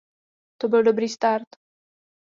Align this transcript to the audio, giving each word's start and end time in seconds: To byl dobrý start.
To 0.61 0.67
byl 0.69 0.83
dobrý 0.83 1.09
start. 1.09 1.47